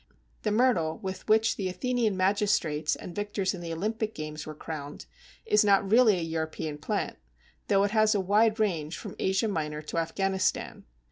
The 0.41 0.49
Myrtle, 0.49 0.97
with 0.97 1.29
which 1.29 1.57
the 1.57 1.69
Athenian 1.69 2.17
magistrates 2.17 2.95
and 2.95 3.15
victors 3.15 3.53
in 3.53 3.61
the 3.61 3.71
Olympic 3.71 4.15
games 4.15 4.47
were 4.47 4.55
crowned, 4.55 5.05
is 5.45 5.63
not 5.63 5.91
really 5.91 6.17
a 6.17 6.23
European 6.23 6.79
plant, 6.79 7.19
though 7.67 7.83
it 7.83 7.91
has 7.91 8.15
a 8.15 8.19
wide 8.19 8.59
range 8.59 8.97
from 8.97 9.15
Asia 9.19 9.47
Minor 9.47 9.83
to 9.83 9.99
Afghanistan. 9.99 10.85